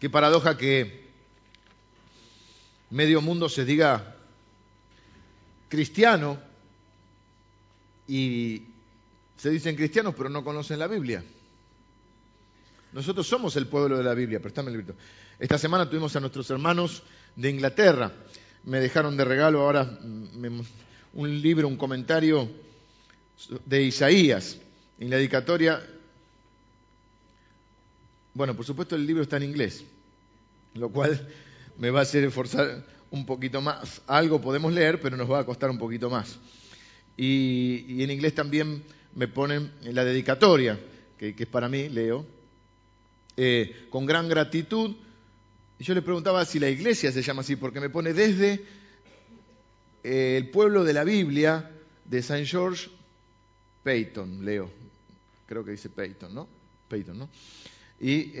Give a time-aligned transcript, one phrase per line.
[0.00, 1.08] Qué paradoja que
[2.90, 4.14] medio mundo se diga
[5.68, 6.38] cristiano
[8.06, 8.62] y
[9.36, 11.24] se dicen cristianos pero no conocen la Biblia.
[12.92, 14.94] Nosotros somos el pueblo de la Biblia, préstame el grito.
[15.38, 17.02] Esta semana tuvimos a nuestros hermanos
[17.34, 18.12] de Inglaterra.
[18.64, 19.98] Me dejaron de regalo ahora
[21.12, 22.48] un libro, un comentario
[23.66, 24.58] de Isaías.
[25.00, 25.84] En la dedicatoria,
[28.38, 29.84] bueno, por supuesto el libro está en inglés,
[30.74, 31.28] lo cual
[31.76, 34.00] me va a hacer esforzar un poquito más.
[34.06, 36.38] Algo podemos leer, pero nos va a costar un poquito más.
[37.16, 38.84] Y, en inglés también
[39.16, 40.78] me ponen la dedicatoria,
[41.18, 42.24] que, es para mí, leo,
[43.36, 44.94] eh, con gran gratitud.
[45.80, 48.64] Y yo le preguntaba si la iglesia se llama así, porque me pone desde
[50.04, 51.72] eh, el pueblo de la Biblia
[52.04, 52.88] de Saint George
[53.82, 54.70] Peyton, leo.
[55.48, 56.46] Creo que dice Peyton, ¿no?
[56.88, 57.28] Peyton, ¿no?
[58.00, 58.32] Y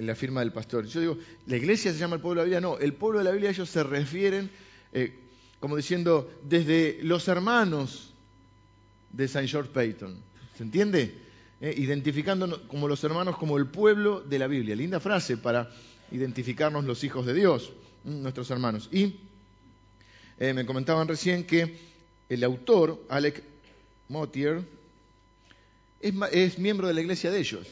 [0.00, 0.86] la firma del pastor.
[0.86, 2.60] Yo digo, ¿la iglesia se llama el pueblo de la Biblia?
[2.60, 4.50] No, el pueblo de la Biblia ellos se refieren
[4.92, 5.14] eh,
[5.60, 8.10] como diciendo desde los hermanos
[9.12, 9.46] de St.
[9.46, 10.16] George Payton.
[10.56, 11.14] ¿Se entiende?
[11.60, 14.74] Eh, identificándonos como los hermanos, como el pueblo de la Biblia.
[14.74, 15.70] Linda frase para
[16.10, 17.72] identificarnos los hijos de Dios,
[18.04, 18.88] nuestros hermanos.
[18.92, 19.16] Y
[20.38, 21.76] eh, me comentaban recién que
[22.28, 23.42] el autor, Alec
[24.08, 24.62] Motier,
[26.00, 27.66] es miembro de la iglesia de ellos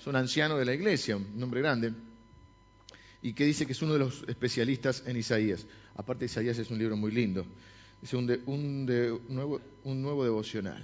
[0.00, 1.92] es un anciano de la iglesia, un hombre grande,
[3.20, 5.66] y que dice que es uno de los especialistas en Isaías.
[5.94, 7.44] Aparte, Isaías es un libro muy lindo,
[8.02, 8.26] es un,
[9.28, 10.82] nuevo, un nuevo devocional.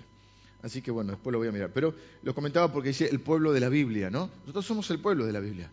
[0.62, 1.70] Así que bueno, después lo voy a mirar.
[1.72, 4.28] Pero lo comentaba porque dice el pueblo de la Biblia, ¿no?
[4.40, 5.70] Nosotros somos el pueblo de la Biblia.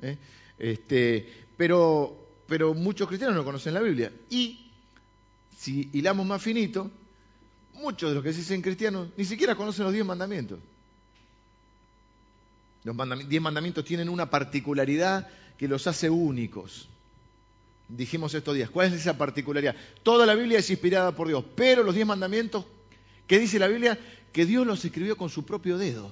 [0.00, 0.16] ¿eh?
[0.56, 1.26] Este,
[1.56, 4.12] pero, pero muchos cristianos no conocen la Biblia.
[4.30, 4.70] Y
[5.58, 6.92] si hilamos más finito,
[7.74, 10.60] muchos de los que se dicen cristianos ni siquiera conocen los diez mandamientos.
[12.84, 16.88] Los diez mandamientos tienen una particularidad que los hace únicos.
[17.88, 19.76] Dijimos estos días, ¿cuál es esa particularidad?
[20.02, 22.64] Toda la Biblia es inspirada por Dios, pero los diez mandamientos,
[23.26, 23.98] ¿qué dice la Biblia?
[24.32, 26.10] Que Dios los escribió con su propio dedo.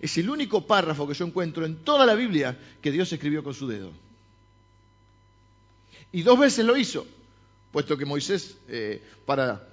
[0.00, 3.54] Es el único párrafo que yo encuentro en toda la Biblia que Dios escribió con
[3.54, 3.92] su dedo.
[6.12, 7.06] Y dos veces lo hizo,
[7.72, 9.68] puesto que Moisés, eh, para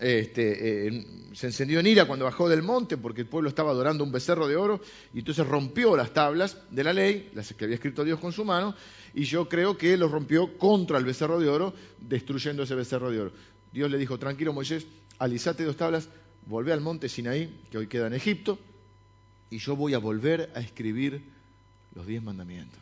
[0.00, 4.02] este, eh, se encendió en ira cuando bajó del monte porque el pueblo estaba adorando
[4.02, 4.80] un becerro de oro
[5.12, 8.44] y entonces rompió las tablas de la ley, las que había escrito Dios con su
[8.44, 8.74] mano,
[9.14, 13.20] y yo creo que lo rompió contra el becerro de oro, destruyendo ese becerro de
[13.20, 13.32] oro.
[13.72, 14.86] Dios le dijo, tranquilo Moisés,
[15.18, 16.08] alisate dos tablas,
[16.46, 18.58] volvé al monte Sinaí, que hoy queda en Egipto,
[19.50, 21.22] y yo voy a volver a escribir
[21.94, 22.80] los diez mandamientos.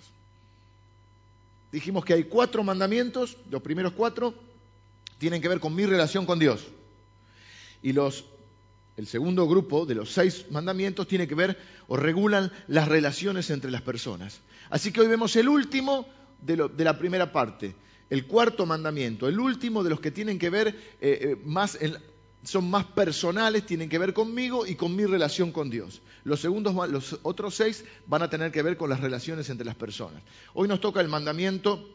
[1.71, 4.35] Dijimos que hay cuatro mandamientos, los primeros cuatro
[5.19, 6.67] tienen que ver con mi relación con Dios.
[7.83, 8.25] Y los,
[8.97, 13.71] el segundo grupo de los seis mandamientos tiene que ver o regulan las relaciones entre
[13.71, 14.41] las personas.
[14.71, 16.07] Así que hoy vemos el último
[16.41, 17.75] de, la primera parte,
[18.11, 21.79] el cuarto mandamiento, el último de los que tienen que ver eh, eh, más,
[22.43, 26.03] son más personales, tienen que ver conmigo y con mi relación con Dios.
[26.25, 29.77] Los, segundos, los otros seis van a tener que ver con las relaciones entre las
[29.77, 30.23] personas.
[30.55, 31.89] Hoy nos toca el mandamiento,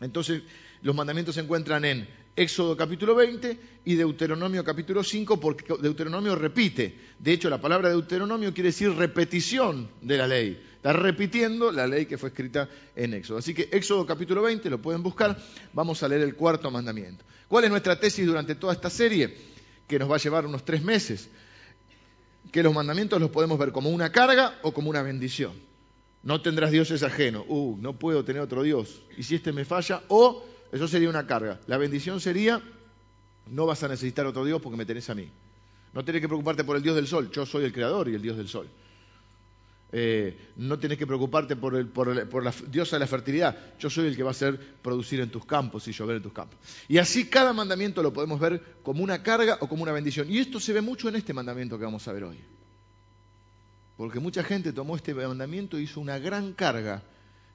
[0.00, 0.42] entonces
[0.82, 6.96] los mandamientos se encuentran en Éxodo capítulo 20 y Deuteronomio capítulo 5, porque Deuteronomio repite.
[7.18, 10.62] De hecho, la palabra Deuteronomio quiere decir repetición de la ley.
[10.76, 13.38] Está repitiendo la ley que fue escrita en Éxodo.
[13.38, 15.36] Así que Éxodo capítulo 20, lo pueden buscar,
[15.74, 17.22] vamos a leer el cuarto mandamiento.
[17.48, 19.36] ¿Cuál es nuestra tesis durante toda esta serie?
[19.86, 21.28] Que nos va a llevar unos tres meses.
[22.50, 25.52] Que los mandamientos los podemos ver como una carga o como una bendición.
[26.22, 27.44] No tendrás dioses ajeno.
[27.46, 29.02] Uh, no puedo tener otro Dios.
[29.18, 30.02] ¿Y si este me falla?
[30.08, 31.60] O eso sería una carga.
[31.66, 32.60] La bendición sería,
[33.50, 35.28] no vas a necesitar otro Dios porque me tenés a mí.
[35.92, 38.22] No tenés que preocuparte por el Dios del sol, yo soy el creador y el
[38.22, 38.66] Dios del sol.
[39.94, 41.90] Eh, no tenés que preocuparte por, el,
[42.42, 45.44] la diosa de la fertilidad, yo soy el que va a hacer producir en tus
[45.44, 46.58] campos y llover en tus campos.
[46.88, 50.32] Y así cada mandamiento lo podemos ver como una carga o como una bendición.
[50.32, 52.38] Y esto se ve mucho en este mandamiento que vamos a ver hoy.
[53.98, 57.02] Porque mucha gente tomó este mandamiento e hizo una gran carga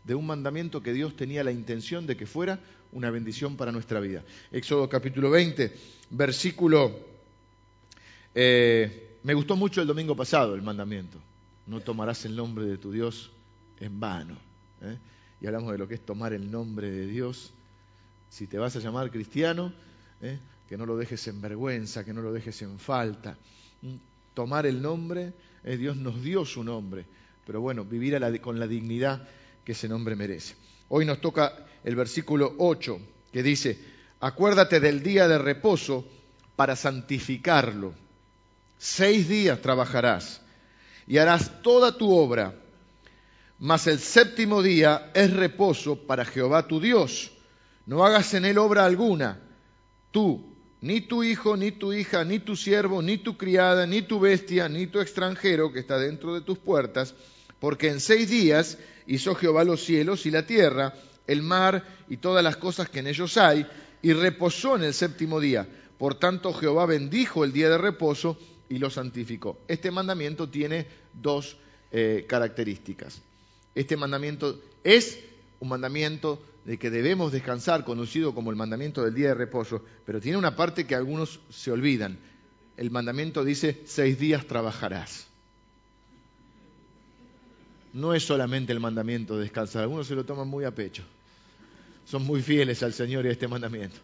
[0.08, 2.62] de un mandamiento que Dios tenía la intención de que fuera
[2.94, 4.24] una bendición para nuestra vida.
[4.52, 5.76] Éxodo capítulo 20,
[6.12, 6.98] versículo...
[8.34, 11.18] Eh, me gustó mucho el domingo pasado el mandamiento.
[11.66, 13.32] No tomarás el nombre de tu Dios
[13.82, 14.38] en vano.
[14.82, 14.98] ¿eh?
[15.42, 17.52] Y hablamos de lo que es tomar el nombre de Dios.
[18.30, 19.74] Si te vas a llamar cristiano,
[20.22, 20.40] ¿eh?
[20.70, 23.38] que no lo dejes en vergüenza, que no lo dejes en falta.
[23.82, 23.96] ¿Mm?
[24.34, 25.34] Tomar el nombre,
[25.64, 27.06] Dios nos dio su nombre,
[27.46, 29.28] pero bueno, vivir con la dignidad
[29.68, 30.56] que ese nombre merece.
[30.88, 31.54] Hoy nos toca
[31.84, 33.02] el versículo 8,
[33.34, 33.78] que dice,
[34.22, 36.06] acuérdate del día de reposo
[36.56, 37.94] para santificarlo.
[38.78, 40.40] Seis días trabajarás
[41.06, 42.56] y harás toda tu obra,
[43.60, 47.34] Mas el séptimo día es reposo para Jehová tu Dios.
[47.86, 49.38] No hagas en él obra alguna,
[50.12, 50.46] tú,
[50.80, 54.70] ni tu hijo, ni tu hija, ni tu siervo, ni tu criada, ni tu bestia,
[54.70, 57.14] ni tu extranjero que está dentro de tus puertas,
[57.60, 60.94] porque en seis días hizo Jehová los cielos y la tierra,
[61.26, 63.66] el mar y todas las cosas que en ellos hay,
[64.02, 65.68] y reposó en el séptimo día.
[65.98, 68.38] Por tanto, Jehová bendijo el día de reposo
[68.70, 69.60] y lo santificó.
[69.68, 71.58] Este mandamiento tiene dos
[71.92, 73.22] eh, características.
[73.74, 75.20] Este mandamiento es
[75.60, 80.20] un mandamiento de que debemos descansar, conocido como el mandamiento del día de reposo, pero
[80.20, 82.20] tiene una parte que algunos se olvidan.
[82.76, 85.28] El mandamiento dice, seis días trabajarás.
[87.94, 91.04] No es solamente el mandamiento de descansar, algunos se lo toman muy a pecho.
[92.06, 93.98] Son muy fieles al Señor y a este mandamiento.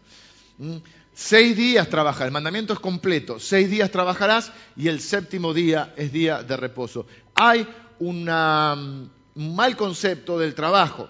[0.58, 0.76] ¿Mm?
[1.12, 6.12] Seis días trabajar, el mandamiento es completo, seis días trabajarás y el séptimo día es
[6.12, 7.06] día de reposo.
[7.34, 7.66] Hay
[8.00, 11.08] un mal concepto del trabajo.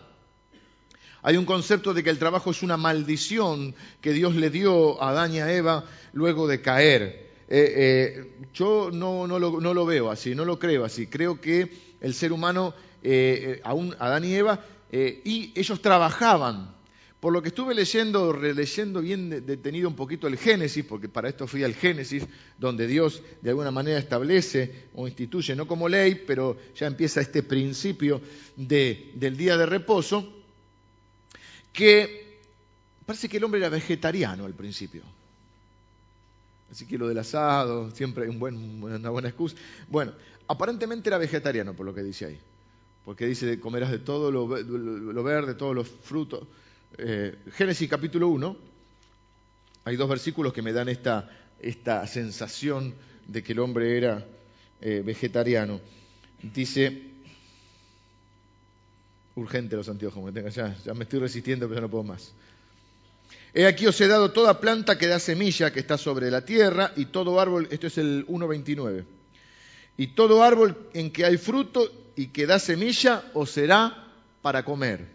[1.22, 5.08] Hay un concepto de que el trabajo es una maldición que Dios le dio a
[5.08, 7.30] Adán y a Eva luego de caer.
[7.48, 11.06] Eh, eh, yo no, lo, veo así, no lo creo así.
[11.06, 16.72] Creo que el ser humano, eh, aún Adán y Eva, y ellos trabajaban.
[17.18, 21.46] Por lo que estuve leyendo, releyendo bien detenido un poquito el Génesis, porque para esto
[21.46, 22.26] fui al Génesis,
[22.58, 27.42] donde Dios de alguna manera establece o instituye, no como ley, pero ya empieza este
[27.42, 28.20] principio
[28.56, 30.44] del día de reposo
[31.72, 32.40] que
[33.06, 35.02] parece que el hombre era vegetariano al principio.
[36.74, 39.54] Así que lo del asado, siempre hay una buena excusa.
[39.88, 40.12] Bueno,
[40.48, 42.38] aparentemente era vegetariano por lo que dice ahí.
[43.04, 46.48] Porque dice, comerás de todo lo, verde, todos los frutos.
[46.98, 48.56] Eh, Génesis capítulo 1,
[49.84, 51.30] hay dos versículos que me dan esta,
[51.60, 52.92] esta sensación
[53.28, 54.26] de que el hombre era
[54.80, 55.80] eh, vegetariano.
[56.42, 57.02] Dice,
[59.36, 62.32] Urgente los anteojos, ya, ya me estoy resistiendo, pero ya no puedo más.
[63.54, 66.92] He aquí os he dado toda planta que da semilla que está sobre la tierra
[66.96, 69.04] y todo árbol, esto es el 1.29,
[69.96, 74.10] y todo árbol en que hay fruto y que da semilla os será
[74.42, 75.06] para comer.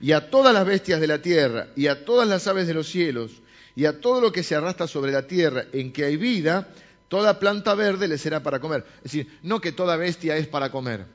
[0.00, 2.88] Y a todas las bestias de la tierra y a todas las aves de los
[2.88, 3.40] cielos
[3.76, 6.74] y a todo lo que se arrastra sobre la tierra en que hay vida,
[7.08, 8.84] toda planta verde le será para comer.
[8.96, 11.06] Es decir, no que toda bestia es para comer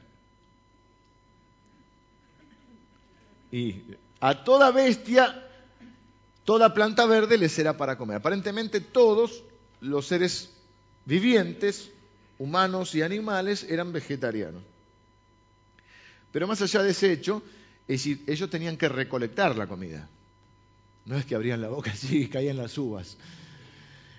[3.51, 3.81] Y
[4.19, 5.43] a toda bestia,
[6.45, 8.17] toda planta verde le será para comer.
[8.17, 9.43] Aparentemente todos
[9.81, 10.51] los seres
[11.05, 11.89] vivientes,
[12.39, 14.63] humanos y animales, eran vegetarianos.
[16.31, 17.41] Pero más allá de ese hecho,
[17.87, 20.07] es decir, ellos tenían que recolectar la comida.
[21.05, 23.17] No es que abrían la boca así y caían las uvas.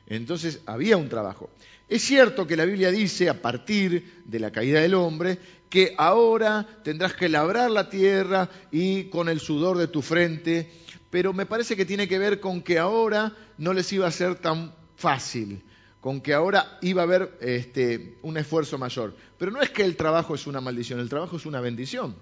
[0.06, 1.50] Entonces había un trabajo.
[1.88, 5.38] Es cierto que la Biblia dice, a partir de la caída del hombre,
[5.68, 10.70] que ahora tendrás que labrar la tierra y con el sudor de tu frente,
[11.10, 14.36] pero me parece que tiene que ver con que ahora no les iba a ser
[14.36, 15.62] tan fácil,
[16.00, 19.14] con que ahora iba a haber este, un esfuerzo mayor.
[19.38, 22.16] Pero no es que el trabajo es una maldición, el trabajo es una bendición.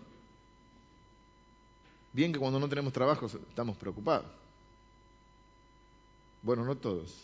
[2.13, 4.27] Bien que cuando no tenemos trabajo estamos preocupados.
[6.43, 7.15] Bueno, no todos.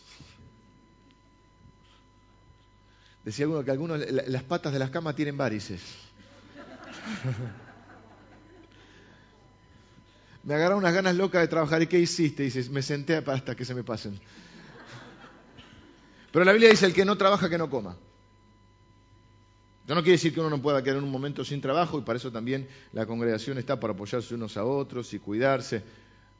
[3.23, 5.81] Decía alguno que algunos las patas de las camas tienen varices.
[10.43, 11.81] me agarraron unas ganas locas de trabajar.
[11.81, 12.43] ¿Y qué hiciste?
[12.43, 14.19] dices, me senté hasta que se me pasen.
[16.31, 17.97] Pero la Biblia dice, el que no trabaja, que no coma.
[19.81, 22.03] Esto no quiere decir que uno no pueda quedar en un momento sin trabajo y
[22.03, 25.83] para eso también la congregación está para apoyarse unos a otros y cuidarse.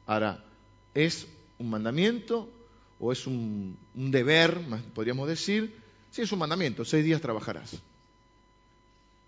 [0.06, 0.42] Ahora,
[0.94, 1.26] ¿es
[1.58, 2.48] un mandamiento
[2.98, 4.58] o es un, un deber,
[4.94, 5.76] podríamos decir?
[6.12, 7.76] Sí, es un mandamiento, seis días trabajarás.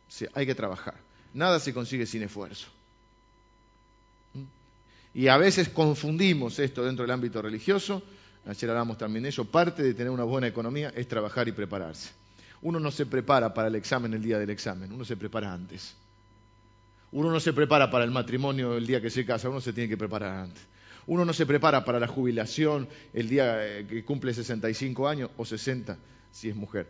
[0.08, 0.94] Sí, hay que trabajar.
[1.32, 2.68] Nada se consigue sin esfuerzo.
[4.34, 5.18] ¿Mm?
[5.18, 8.02] Y a veces confundimos esto dentro del ámbito religioso.
[8.46, 9.46] Ayer hablamos también de eso.
[9.46, 12.10] Parte de tener una buena economía es trabajar y prepararse.
[12.60, 15.94] Uno no se prepara para el examen el día del examen, uno se prepara antes.
[17.12, 19.88] Uno no se prepara para el matrimonio el día que se casa, uno se tiene
[19.88, 20.62] que preparar antes.
[21.06, 25.44] Uno no se prepara para la jubilación el día eh, que cumple 65 años o
[25.44, 25.98] 60
[26.32, 26.86] si es mujer.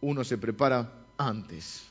[0.00, 1.84] Uno se prepara antes.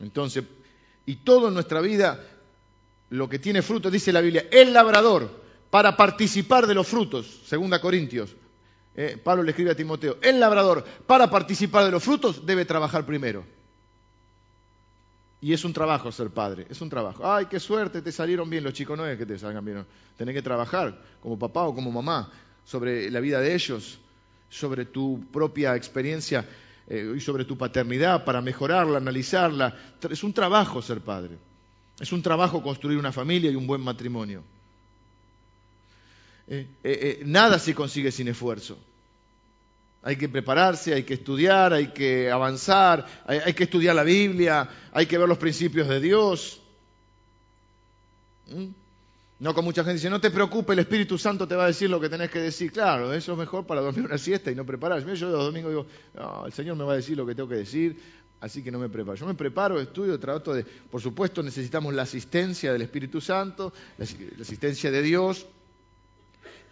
[0.00, 0.44] Entonces,
[1.06, 2.20] y todo en nuestra vida,
[3.10, 7.80] lo que tiene fruto, dice la Biblia, el labrador, para participar de los frutos, segunda
[7.80, 8.34] Corintios,
[8.94, 13.06] eh, Pablo le escribe a Timoteo, el labrador, para participar de los frutos, debe trabajar
[13.06, 13.44] primero.
[15.42, 17.30] Y es un trabajo ser padre, es un trabajo.
[17.30, 19.84] Ay, qué suerte, te salieron bien los chicos, no es que te salgan bien,
[20.16, 22.30] tenés que trabajar como papá o como mamá
[22.64, 23.98] sobre la vida de ellos,
[24.48, 26.48] sobre tu propia experiencia
[26.86, 29.76] eh, y sobre tu paternidad para mejorarla, analizarla.
[30.08, 31.36] Es un trabajo ser padre.
[31.98, 34.44] Es un trabajo construir una familia y un buen matrimonio.
[36.46, 38.78] Eh, eh, nada se consigue sin esfuerzo.
[40.02, 45.06] Hay que prepararse, hay que estudiar, hay que avanzar, hay, que estudiar la Biblia, hay
[45.06, 46.60] que ver los principios de Dios.
[48.48, 48.82] ¿Mm?
[49.42, 51.90] No con mucha gente dice, no te preocupes, el Espíritu Santo te va a decir
[51.90, 52.70] lo que tenés que decir.
[52.70, 55.04] Claro, eso es mejor para dormir una siesta y no prepararse.
[55.16, 55.86] Yo los domingos digo,
[56.46, 58.00] el Señor me va a decir lo que tengo que decir,
[58.40, 59.16] así que no me preparo.
[59.16, 64.04] Yo me preparo, estudio, trato de, por supuesto necesitamos la asistencia del Espíritu Santo, la,
[64.04, 65.46] asistencia de Dios.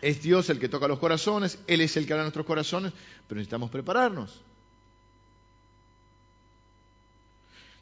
[0.03, 2.93] Es Dios el que toca los corazones, Él es el que habla nuestros corazones,
[3.29, 4.41] pero necesitamos prepararnos.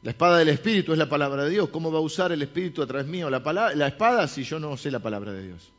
[0.01, 1.69] La espada del Espíritu es la palabra de Dios.
[1.69, 4.91] ¿Cómo va a usar el Espíritu a través mío la, espada si yo no sé
[4.91, 5.71] la palabra de Dios?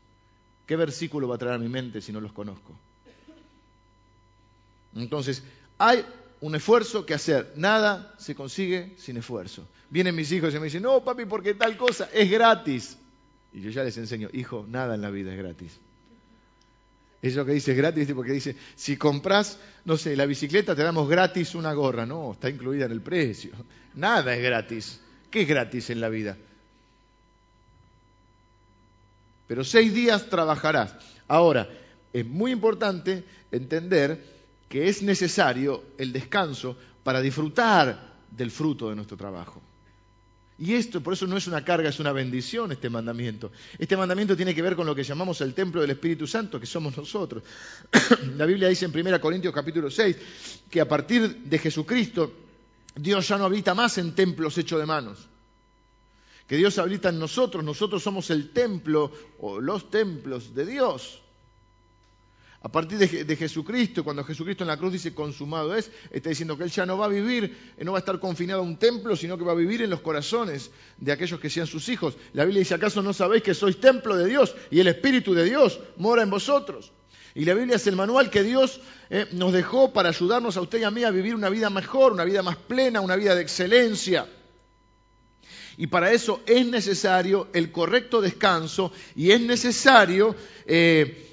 [0.67, 2.73] ¿Qué versículo va a traer a mi mente si no los conozco?
[4.95, 5.43] Entonces,
[5.79, 6.05] hay
[6.39, 7.53] un esfuerzo que hacer.
[7.55, 9.67] Nada se consigue sin esfuerzo.
[9.89, 12.97] Vienen mis hijos y me dicen, no, papi, porque tal cosa es gratis.
[13.53, 15.79] Y yo ya les enseño, hijo, nada en la vida es gratis.
[17.21, 21.53] Eso que dice gratis, porque dice, si compras, no sé, la bicicleta te damos gratis
[21.53, 22.05] una gorra.
[22.05, 23.51] No, está incluida en el precio.
[23.95, 24.99] Nada es gratis.
[25.29, 26.35] ¿Qué es gratis en la vida?
[29.47, 30.95] Pero seis días trabajarás.
[31.27, 31.69] Ahora,
[32.11, 34.23] es muy importante entender
[34.67, 39.61] que es necesario el descanso para disfrutar del fruto de nuestro trabajo.
[40.61, 43.51] Y esto, por eso no es una carga, es una bendición este mandamiento.
[43.79, 46.67] Este mandamiento tiene que ver con lo que llamamos el templo del Espíritu Santo, que
[46.67, 47.41] somos nosotros.
[48.37, 50.15] La Biblia dice en 1 Corintios capítulo 6
[50.69, 52.31] que a partir de Jesucristo
[52.95, 55.17] Dios ya no habita más en templos hechos de manos.
[56.45, 61.23] Que Dios habita en nosotros, nosotros somos el templo o los templos de Dios.
[62.63, 66.63] A partir de, Jesucristo, cuando Jesucristo en la cruz dice consumado es, está diciendo que
[66.63, 69.35] Él ya no va a vivir, no va a estar confinado a un templo, sino
[69.35, 72.15] que va a vivir en los corazones de aquellos que sean sus hijos.
[72.33, 75.43] La Biblia dice, ¿acaso no sabéis que sois templo de Dios y el Espíritu de
[75.43, 76.91] Dios mora en vosotros?
[77.33, 80.81] Y la Biblia es el manual que Dios eh, nos dejó para ayudarnos a usted
[80.81, 83.41] y a mí a vivir una vida mejor, una vida más plena, una vida de
[83.41, 84.27] excelencia.
[85.77, 90.35] Y para eso es necesario el correcto descanso y es necesario...
[90.67, 91.29] Eh,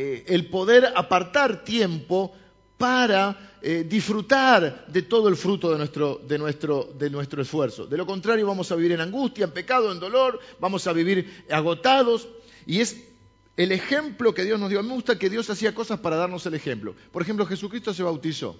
[0.00, 2.32] eh, el poder apartar tiempo
[2.76, 7.84] para eh, disfrutar de todo el fruto de nuestro, de, nuestro, de nuestro esfuerzo.
[7.84, 11.44] De lo contrario, vamos a vivir en angustia, en pecado, en dolor, vamos a vivir
[11.50, 12.28] agotados.
[12.64, 13.08] Y es
[13.56, 14.78] el ejemplo que Dios nos dio.
[14.78, 16.94] A mí me gusta que Dios hacía cosas para darnos el ejemplo.
[17.10, 18.56] Por ejemplo, Jesucristo se bautizó.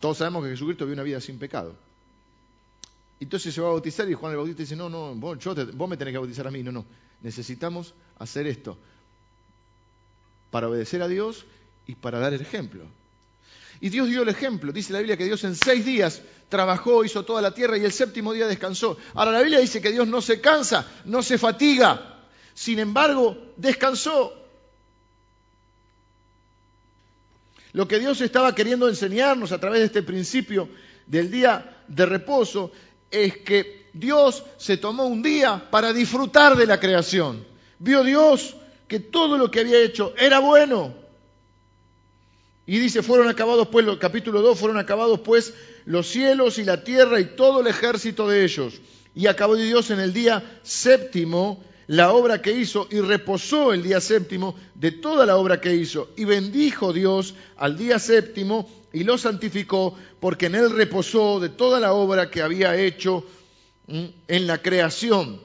[0.00, 1.74] Todos sabemos que Jesucristo vivió una vida sin pecado.
[3.20, 5.38] Entonces se va a bautizar y Juan el Bautista dice, no, no, vos,
[5.74, 6.62] vos me tenés que bautizar a mí.
[6.62, 6.86] No, no,
[7.22, 8.78] necesitamos hacer esto
[10.50, 11.44] para obedecer a Dios
[11.86, 12.84] y para dar el ejemplo.
[13.80, 14.72] Y Dios dio el ejemplo.
[14.72, 17.92] Dice la Biblia que Dios en seis días trabajó, hizo toda la tierra y el
[17.92, 18.96] séptimo día descansó.
[19.14, 22.26] Ahora la Biblia dice que Dios no se cansa, no se fatiga.
[22.54, 24.34] Sin embargo, descansó.
[27.72, 30.68] Lo que Dios estaba queriendo enseñarnos a través de este principio
[31.06, 32.72] del día de reposo
[33.10, 37.44] es que Dios se tomó un día para disfrutar de la creación.
[37.78, 38.54] Vio Dios
[38.86, 40.94] que todo lo que había hecho era bueno.
[42.66, 45.54] Y dice, fueron acabados pues, capítulo 2, fueron acabados pues
[45.86, 48.80] los cielos y la tierra y todo el ejército de ellos.
[49.14, 54.00] Y acabó Dios en el día séptimo la obra que hizo y reposó el día
[54.00, 56.10] séptimo de toda la obra que hizo.
[56.16, 61.80] Y bendijo Dios al día séptimo y lo santificó porque en él reposó de toda
[61.80, 63.24] la obra que había hecho
[63.86, 65.40] en la creación.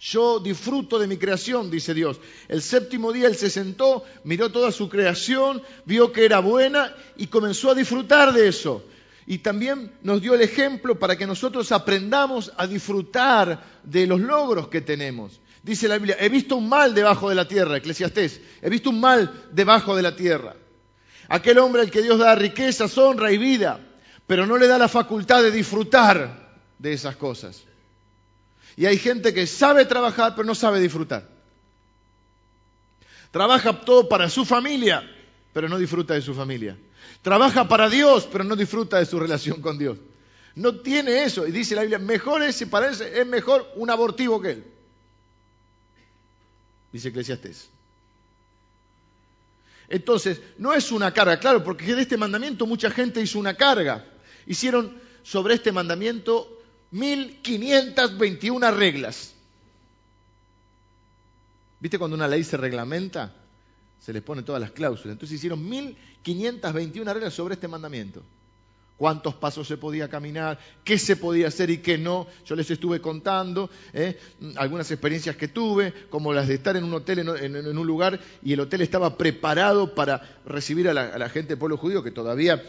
[0.00, 2.20] Yo disfruto de mi creación, dice Dios.
[2.48, 7.28] El séptimo día Él se sentó, miró toda su creación, vio que era buena y
[7.28, 8.84] comenzó a disfrutar de eso.
[9.26, 14.66] Y también nos dio el ejemplo para que nosotros aprendamos a disfrutar de los logros
[14.66, 15.40] que tenemos.
[15.62, 19.00] Dice la Biblia, he visto un mal debajo de la tierra, Eclesiastés, he visto un
[19.00, 20.56] mal debajo de la tierra.
[21.32, 23.80] Aquel hombre al que Dios da riqueza, honra y vida,
[24.26, 27.62] pero no le da la facultad de disfrutar de esas cosas.
[28.76, 31.26] Y hay gente que sabe trabajar pero no sabe disfrutar.
[33.30, 35.10] Trabaja todo para su familia,
[35.54, 36.76] pero no disfruta de su familia.
[37.22, 39.96] Trabaja para Dios, pero no disfruta de su relación con Dios.
[40.54, 41.46] No tiene eso.
[41.46, 44.64] Y dice la Biblia, mejor es, si parece, es mejor un abortivo que él.
[46.92, 47.70] Dice Eclesiastés.
[49.92, 54.04] Entonces, no es una carga, claro, porque de este mandamiento mucha gente hizo una carga.
[54.46, 59.34] Hicieron sobre este mandamiento 1521 reglas.
[61.78, 63.32] ¿Viste cuando una ley se reglamenta?
[64.04, 65.12] se les pone todas las cláusulas.
[65.12, 68.22] Entonces hicieron 1521 reglas sobre este mandamiento.
[69.02, 72.28] Cuántos pasos se podía caminar, qué se podía hacer y qué no.
[72.46, 74.16] Yo les estuve contando ¿eh?
[74.54, 78.52] algunas experiencias que tuve, como las de estar en un hotel, en, un lugar, y
[78.52, 82.62] el hotel estaba preparado para recibir a la, gente del pueblo judío, que todavía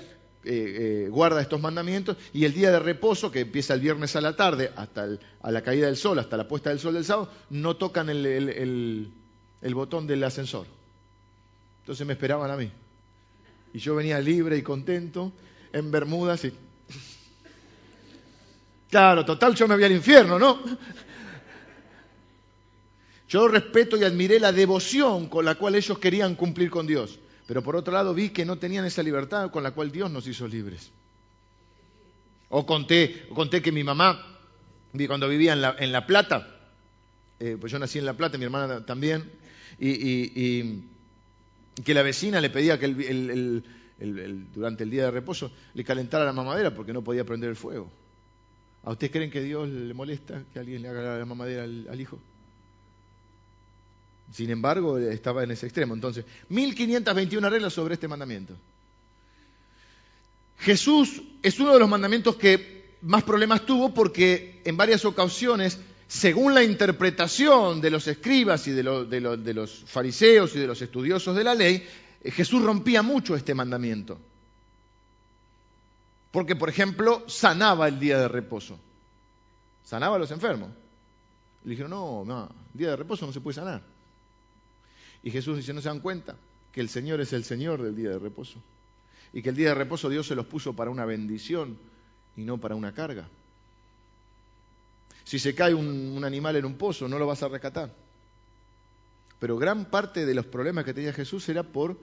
[0.43, 4.21] eh, eh, guarda estos mandamientos, y el día de reposo, que empieza el viernes a
[4.21, 5.07] la tarde, hasta
[5.39, 9.13] a la caída del sol, hasta la puesta del sol del sábado, no tocan el
[9.75, 10.65] botón del ascensor.
[11.81, 12.71] Entonces me esperaban a mí.
[13.75, 15.31] Y yo venía libre y contento,
[15.73, 16.53] en Bermudas y...
[18.89, 20.61] Claro, total, yo me voy al infierno, ¿no?
[23.27, 27.17] Yo respeto y admiré la devoción con la cual ellos querían cumplir con Dios.
[27.47, 30.27] Pero por otro lado vi que no tenían esa libertad con la cual Dios nos
[30.27, 30.91] hizo libres.
[32.49, 34.23] O conté, conté que mi mamá,
[35.07, 36.47] cuando vivía en La, en la Plata,
[37.39, 39.31] eh, pues yo nací en La Plata, mi hermana también,
[39.79, 40.83] y
[41.83, 42.85] que la vecina le pedía que
[44.53, 47.89] durante el día de reposo le calentara la mamadera porque no podía prender el fuego.
[48.83, 52.19] ¿A ustedes creen que Dios le molesta que alguien le haga la mamadera al, hijo?
[54.31, 55.93] Sin embargo, estaba en ese extremo.
[55.93, 58.55] Entonces, 1521 reglas sobre este mandamiento.
[60.59, 65.79] Jesús es uno de los mandamientos que más problemas tuvo porque en varias ocasiones
[66.13, 71.43] según la interpretación de los escribas y de, los fariseos y de los estudiosos de
[71.43, 71.83] la ley,
[72.31, 74.19] Jesús rompía mucho este mandamiento.
[76.31, 78.79] Porque, por ejemplo, sanaba el día de reposo.
[79.83, 80.69] Sanaba a los enfermos.
[81.63, 83.81] Le dijeron, no, no, día de reposo no se puede sanar.
[85.21, 86.35] Y Jesús dice, no se dan cuenta
[86.71, 88.59] que el Señor es el Señor del día de reposo.
[89.31, 91.77] Y que el día de reposo Dios se los puso para una bendición
[92.35, 93.27] y no para una carga.
[95.23, 97.93] Si se cae un, animal en un pozo, no lo vas a rescatar.
[99.39, 101.97] Pero gran parte de los problemas que tenía Jesús era por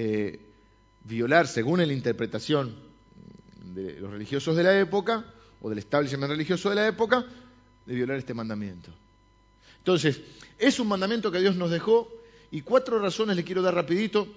[0.00, 0.38] eh,
[1.02, 2.72] violar, según la interpretación
[3.74, 5.24] de los religiosos de la época,
[5.60, 7.26] o del establishment religioso de la época,
[7.84, 8.92] de violar este mandamiento.
[9.78, 10.20] Entonces,
[10.56, 12.08] es un mandamiento que Dios nos dejó
[12.52, 14.28] y cuatro razones le quiero dar rapidito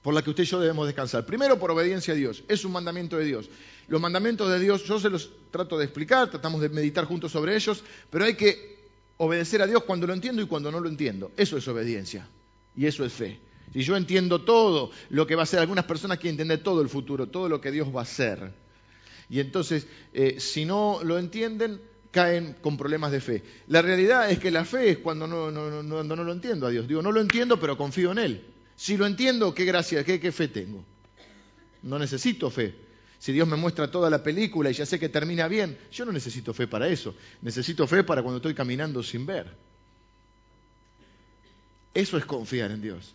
[0.00, 1.26] por las que usted y yo debemos descansar.
[1.26, 2.42] Primero, por obediencia a Dios.
[2.48, 3.50] Es un mandamiento de Dios.
[3.88, 7.54] Los mandamientos de Dios, yo se los trato de explicar, tratamos de meditar juntos sobre
[7.54, 8.78] ellos, pero hay que
[9.18, 11.30] obedecer a Dios cuando lo entiendo y cuando no lo entiendo.
[11.36, 12.26] Eso es obediencia
[12.74, 13.47] y eso es fe.
[13.72, 16.88] Si yo entiendo todo lo que va a ser, algunas personas quieren entender todo el
[16.88, 18.52] futuro, todo lo que Dios va a hacer.
[19.28, 23.42] Y entonces, eh, si no lo entienden, caen con problemas de fe.
[23.66, 26.88] La realidad es que la fe es cuando no, lo entiendo a Dios.
[26.88, 28.44] Digo, no lo entiendo, pero confío en Él.
[28.76, 30.84] Si lo entiendo, qué gracia, qué fe tengo.
[31.82, 32.74] No necesito fe.
[33.18, 36.12] Si Dios me muestra toda la película y ya sé que termina bien, yo no
[36.12, 37.14] necesito fe para eso.
[37.42, 39.52] Necesito fe para cuando estoy caminando sin ver.
[41.94, 43.14] Eso es confiar en Dios.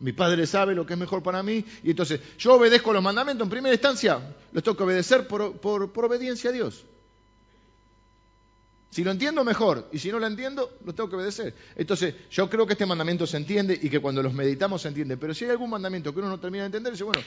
[0.00, 3.46] Mi Padre sabe lo que es mejor para mí y entonces yo obedezco los mandamientos
[3.46, 4.20] en primera instancia,
[4.52, 6.84] los tengo que obedecer por, por obediencia a Dios.
[8.96, 9.88] Si lo entiendo, mejor.
[9.92, 11.52] Y si no lo entiendo, lo tengo que obedecer.
[11.76, 15.18] Entonces, yo creo que este mandamiento se entiende y que cuando los meditamos se entiende.
[15.18, 17.20] Pero si hay algún mandamiento que uno no termina de entender, dice, bueno,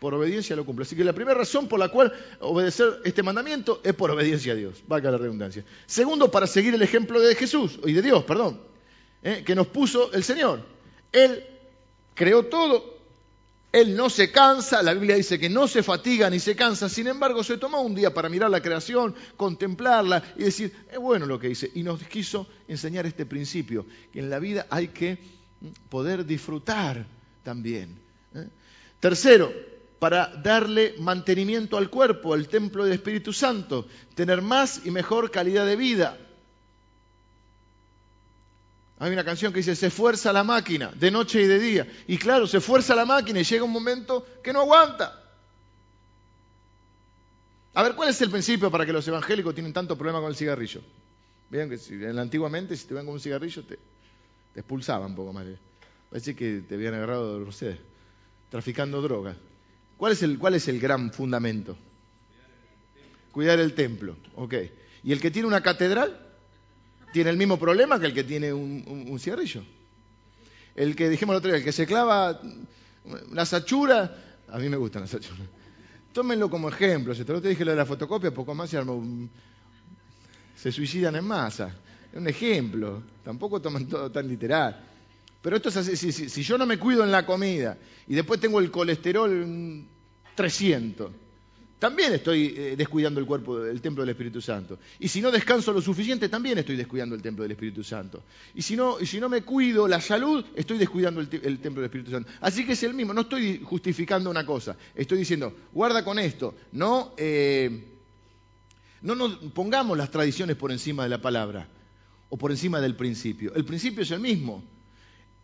[0.00, 0.82] por obediencia lo cumple.
[0.82, 4.56] Así que la primera razón por la cual obedecer este mandamiento es por obediencia a
[4.56, 4.82] Dios.
[4.88, 5.64] Valga la redundancia.
[5.86, 8.60] Segundo, para seguir el ejemplo de Jesús, y de Dios, perdón,
[9.22, 9.44] ¿eh?
[9.46, 10.64] que nos puso el Señor.
[11.12, 11.44] Él
[12.14, 12.92] creó todo,
[13.72, 17.06] él no se cansa, la Biblia dice que no se fatiga ni se cansa, sin
[17.06, 21.38] embargo se tomó un día para mirar la creación, contemplarla y decir, es bueno lo
[21.38, 21.70] que dice.
[21.74, 25.18] Y nos quiso enseñar este principio, que en la vida hay que
[25.88, 27.06] poder disfrutar
[27.42, 27.98] también.
[28.34, 28.46] ¿eh?
[29.00, 29.50] Tercero,
[29.98, 35.64] para darle mantenimiento al cuerpo, al templo del Espíritu Santo, tener más y mejor calidad
[35.64, 36.18] de vida.
[39.02, 41.92] Hay una canción que dice, se fuerza la máquina de noche y de día.
[42.06, 45.20] Y claro, se fuerza la máquina y llega un momento que no aguanta.
[47.74, 50.36] A ver, ¿cuál es el principio para que los evangélicos tienen tanto problema con el
[50.36, 50.82] cigarrillo?
[51.50, 53.76] Vean que si, antiguamente si te ven con un cigarrillo te,
[54.54, 55.46] expulsaban un poco más.
[56.08, 57.78] Parece que te habían agarrado, no sé,
[58.50, 59.36] traficando drogas.
[59.96, 61.76] ¿Cuál es el, cuál es el gran fundamento?
[63.32, 64.14] Cuidar el templo.
[64.36, 64.54] Ok.
[65.02, 66.31] ¿Y el que tiene una catedral?
[67.12, 69.62] Tiene el mismo problema que el que tiene un, cigarrillo.
[70.74, 72.40] El que, dijimos el otro día, el que se clava
[73.32, 74.16] la sachura,
[74.48, 75.46] a mí me gustan las sachuras.
[76.12, 77.14] Tómenlo como ejemplo.
[77.14, 78.82] Si te lo te dije lo de la fotocopia, poco más se
[80.56, 81.74] se suicidan en masa.
[82.12, 83.02] Es un ejemplo.
[83.24, 84.84] Tampoco toman todo tan literal.
[85.40, 85.96] Pero esto es así.
[85.96, 89.84] Si, si yo no me cuido en la comida y después tengo el colesterol
[90.34, 91.10] 300,
[91.82, 94.78] también estoy eh, descuidando el cuerpo, el templo del Espíritu Santo.
[95.00, 98.22] Y si no descanso lo suficiente, también estoy descuidando el templo del Espíritu Santo.
[98.54, 102.30] Y si no, me cuido la salud, estoy descuidando el, templo del Espíritu Santo.
[102.40, 106.54] Así que es el mismo, no estoy justificando una cosa, estoy diciendo, guarda con esto,
[106.70, 107.84] no, eh,
[109.00, 111.66] no nos pongamos las tradiciones por encima de la palabra
[112.28, 113.52] o por encima del principio.
[113.56, 114.62] El principio es el mismo.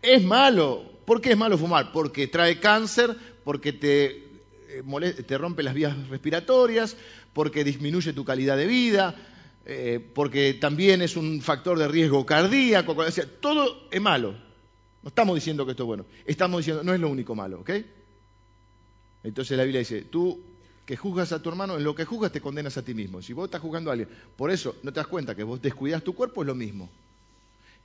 [0.01, 0.85] Es malo.
[1.05, 1.91] ¿Por qué es malo fumar?
[1.91, 4.28] Porque trae cáncer, porque te
[5.27, 6.97] te rompe las vías respiratorias,
[7.33, 9.15] porque disminuye tu calidad de vida,
[9.65, 12.97] eh, porque también es un factor de riesgo cardíaco.
[13.41, 14.33] todo es malo.
[15.03, 16.07] No estamos diciendo que esto es bueno.
[16.25, 17.71] Estamos diciendo, no es lo único malo, ¿ok?
[19.23, 20.41] Entonces la Biblia dice, tú
[20.85, 23.21] que juzgas a tu hermano, en lo que juzgas te condenas a ti mismo.
[23.21, 26.03] Si vos estás juzgando a alguien, por eso no te das cuenta que vos descuidas
[26.03, 26.89] tu cuerpo, es lo mismo.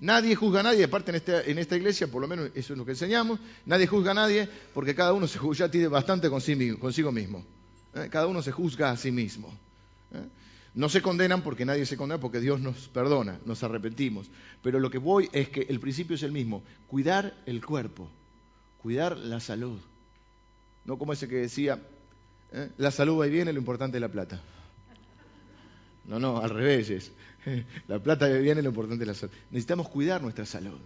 [0.04, 2.92] Nadie juzga a nadie, aparte en esta, iglesia, por lo menos eso es lo que
[2.92, 7.46] enseñamos, nadie juzga a nadie porque cada uno se ya tiene bastante consigo, mismo.
[7.96, 8.10] ¿eh?
[8.12, 9.48] Cada uno se juzga a sí mismo.
[10.12, 10.28] ¿eh?
[10.74, 14.30] No se condenan porque nadie se condena, porque Dios nos perdona, nos arrepentimos.
[14.62, 18.10] Pero lo que voy es que el principio es el mismo, cuidar el cuerpo,
[18.82, 19.80] cuidar la salud.
[20.84, 21.80] No como ese que decía,
[22.52, 22.72] ¿eh?
[22.78, 24.42] la salud va y viene, lo importante es la plata.
[26.06, 27.12] No, no, al revés.
[27.88, 29.34] La plata que viene, lo importante es la salud.
[29.52, 30.80] Necesitamos cuidar nuestra salud.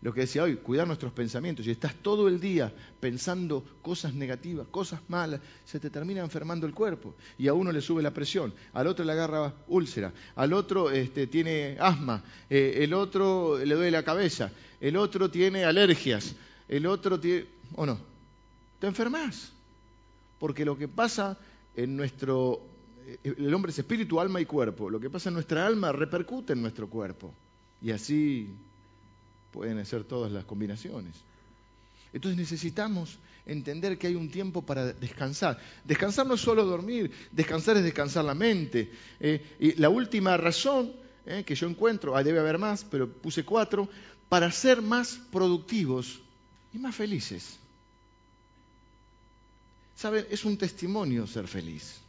[0.00, 1.64] Lo que decía hoy, cuidar nuestros pensamientos.
[1.64, 6.74] Si estás todo el día pensando cosas negativas, cosas malas, se te termina enfermando el
[6.74, 7.14] cuerpo.
[7.36, 11.26] Y a uno le sube la presión, al otro le agarra úlcera, al otro este,
[11.26, 16.34] tiene asma, eh, el otro le duele la cabeza, el otro tiene alergias,
[16.68, 17.46] el otro tiene...
[17.74, 17.98] ¿O no?
[18.78, 19.50] Te enfermas.
[20.38, 21.36] Porque lo que pasa
[21.74, 22.62] en nuestro
[23.22, 24.90] el hombre es espíritu, alma y cuerpo.
[24.90, 27.32] Lo que pasa en nuestra alma repercute en nuestro cuerpo.
[27.80, 28.48] Y así
[29.52, 31.14] pueden ser todas las combinaciones.
[32.12, 35.58] Entonces necesitamos entender que hay un tiempo para descansar.
[35.84, 38.90] Descansar no es solo dormir, descansar es descansar la mente.
[39.20, 40.92] Eh, y la última razón
[41.26, 43.88] eh, que yo encuentro, ahí debe haber más, pero puse cuatro,
[44.28, 46.20] para ser más productivos
[46.72, 47.58] y más felices.
[49.96, 50.26] ¿Saben?
[50.30, 52.00] Es un testimonio ser feliz.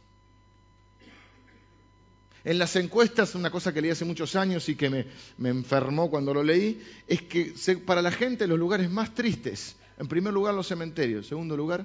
[2.44, 5.06] En las encuestas, una cosa que leí hace muchos años y que me,
[5.48, 10.32] enfermó cuando lo leí, es que para la gente los lugares más tristes, en primer
[10.32, 11.84] lugar los cementerios, en segundo lugar,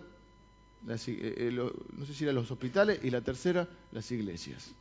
[0.88, 4.72] eh, eh, no sé si eran los hospitales, y la tercera, las iglesias.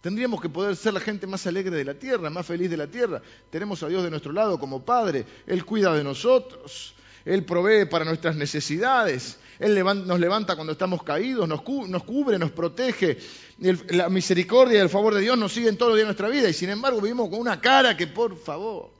[0.00, 2.88] Tendríamos que poder ser la gente más alegre de la tierra, más feliz de la
[2.88, 3.22] tierra.
[3.50, 8.04] Tenemos a Dios de nuestro lado como Padre, Él cuida de nosotros, Él provee para
[8.04, 13.18] nuestras necesidades, Él nos levanta cuando estamos caídos, nos, cubre, nos protege.
[13.58, 16.48] la misericordia y el favor de Dios nos siguen todos los días de nuestra vida
[16.48, 18.90] y sin embargo vivimos con una cara que, por favor,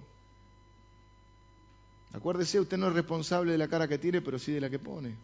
[2.12, 4.78] acuérdese, usted no es responsable de la cara que tiene, pero sí de la que
[4.78, 5.14] pone.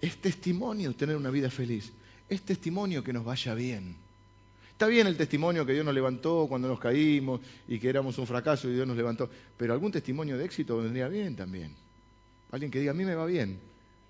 [0.00, 1.92] Es testimonio tener una vida feliz.
[2.28, 4.01] Es testimonio que nos vaya bien.
[4.82, 8.26] Está bien el testimonio que Dios nos levantó cuando nos caímos y que éramos un
[8.26, 11.72] fracaso y Dios nos levantó, pero algún testimonio de éxito vendría bien también.
[12.50, 13.60] Alguien que diga, a mí me va bien.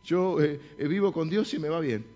[0.03, 2.07] Yo eh, eh, vivo con Dios y me va bien.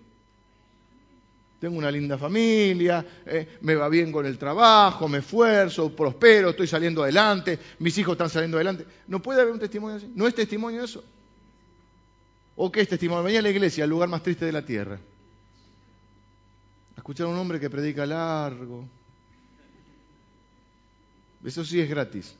[1.59, 6.65] Tengo una linda familia, eh, me va bien con el trabajo, me esfuerzo, prospero, estoy
[6.65, 8.87] saliendo adelante, mis hijos están saliendo adelante.
[9.05, 10.11] ¿No puede haber un testimonio así?
[10.15, 11.03] ¿No es testimonio eso?
[12.55, 13.23] ¿O qué es testimonio?
[13.23, 14.99] Venía a la iglesia, el lugar más triste de la tierra
[17.07, 18.85] escuchar a un hombre que predica largo.
[21.41, 22.35] Eso sí es gratis,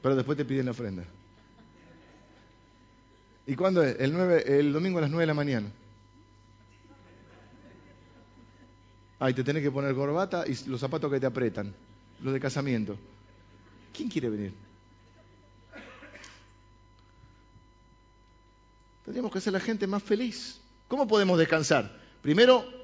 [0.00, 1.02] pero después te piden la ofrenda.
[3.44, 3.96] ¿Y cuándo es?
[3.98, 5.68] El, domingo a las 9 de la mañana.
[9.18, 11.74] Ahí te tenés que poner corbata y los zapatos que te apretan,
[12.22, 12.96] los de casamiento.
[13.92, 14.54] ¿Quién quiere venir?
[19.04, 20.60] Tendríamos que ser la gente más feliz.
[20.86, 21.90] ¿Cómo podemos descansar?
[22.22, 22.75] Primero,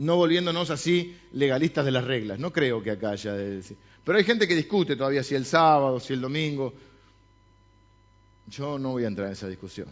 [0.00, 2.38] no volviéndonos así legalistas de las reglas.
[2.38, 3.76] No creo que acá haya de decir.
[4.02, 6.72] Pero hay gente que discute todavía si el sábado, si el domingo.
[8.46, 9.88] Yo no voy a entrar en esa discusión.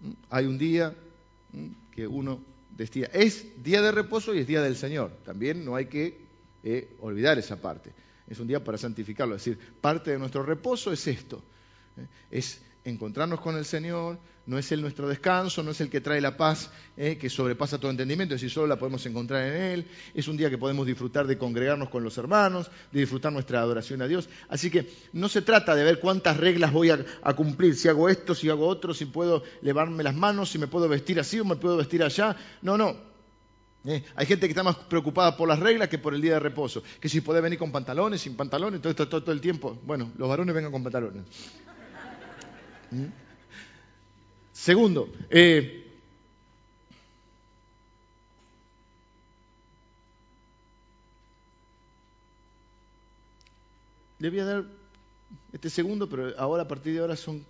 [0.00, 0.12] ¿Mm?
[0.30, 0.94] Hay un día
[1.52, 1.66] ¿Mm?
[1.94, 2.40] que uno
[2.74, 5.12] decía, es día de reposo y es día del Señor.
[5.22, 6.22] También no hay que
[6.64, 7.92] eh, olvidar esa parte.
[8.26, 9.34] Es un día para santificarlo.
[9.34, 11.42] Es decir, parte de nuestro reposo es esto.
[11.98, 12.06] ¿eh?
[12.30, 16.22] Es encontrarnos con el Señor, no es Él nuestro descanso, no es el que trae
[16.22, 19.86] la paz eh, que sobrepasa todo entendimiento, es decir, solo la podemos encontrar en Él,
[20.14, 24.00] es un día que podemos disfrutar de congregarnos con los hermanos, de disfrutar nuestra adoración
[24.00, 24.30] a Dios.
[24.48, 27.04] Así que no se trata de ver cuántas reglas voy a,
[27.36, 30.88] cumplir, si hago esto, si hago otro, si puedo levarme las manos, si me puedo
[30.88, 32.34] vestir así o me puedo vestir allá.
[32.62, 32.96] No, no,
[33.84, 36.40] eh, hay gente que está más preocupada por las reglas que por el día de
[36.40, 36.82] reposo.
[37.00, 39.78] Que si puede venir con pantalones, sin pantalones, todo, esto, todo, todo el tiempo.
[39.84, 41.24] Bueno, los varones vengan con pantalones.
[42.90, 43.04] ¿Mm?
[44.52, 45.86] Segundo, eh,
[54.18, 54.64] le voy a dar
[55.52, 57.44] este segundo, pero ahora a partir de ahora son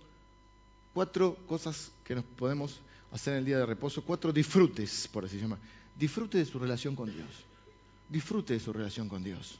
[0.93, 2.79] cuatro cosas que nos podemos
[3.11, 5.59] hacer en el día de reposo, cuatro disfrutes, por así llamar.
[5.97, 7.29] Disfrute de su relación con Dios.
[8.07, 9.59] Disfrute de su relación con Dios.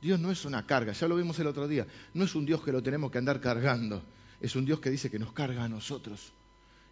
[0.00, 1.86] Dios no es una carga, ya lo vimos el otro día.
[2.14, 4.02] No es un Dios que lo tenemos que andar cargando.
[4.42, 6.32] Es un Dios que dice que nos carga a nosotros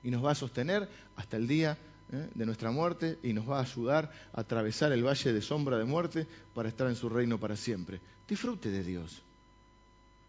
[0.05, 1.77] y nos va a sostener hasta el día
[2.13, 2.29] ¿eh?
[2.33, 5.85] de nuestra muerte y nos va a ayudar a atravesar el valle de sombra de
[5.85, 8.01] muerte para estar en su reino para siempre.
[8.29, 9.21] Disfrute de Dios.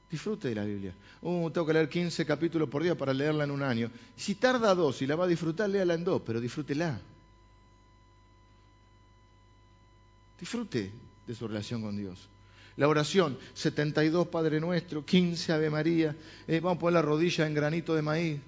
[0.09, 0.95] Disfrute de la Biblia.
[1.21, 3.91] Uh, tengo que leer 15 capítulos por día para leerla en un año.
[4.17, 6.99] Si tarda dos y la va a disfrutar, léala en dos, pero disfrútela.
[10.39, 10.91] Disfrute
[11.27, 12.17] de su relación con Dios.
[12.81, 16.15] La oración, 72 Padre Nuestro, 15 Ave María,
[16.47, 18.41] eh, vamos a poner la rodilla en granito de maíz.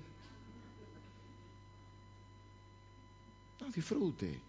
[3.62, 4.39] No, disfrute.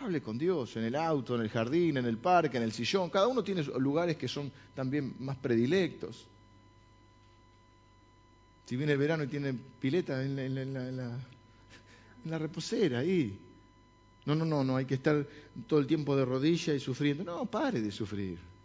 [0.00, 3.10] Hable con Dios en el auto, en el jardín, en el parque, en el sillón.
[3.10, 6.26] Cada uno tiene lugares que son también más predilectos.
[8.64, 11.18] Si viene el verano y tiene pileta en,
[12.24, 13.38] la, reposera, ahí.
[14.24, 15.26] No, no, no, no, hay que estar
[15.66, 17.24] todo el tiempo de rodilla y sufriendo.
[17.24, 18.55] No, pare de sufrir.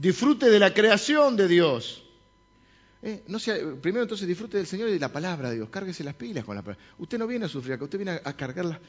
[0.00, 2.04] Disfrute de la creación de Dios.
[3.02, 3.38] Eh, no
[3.80, 6.54] primero entonces disfrute del Señor y de la palabra de Dios, cárguese las pilas con
[6.54, 6.84] la palabra.
[6.98, 8.80] Usted no viene a sufrir, acá usted viene a, cargar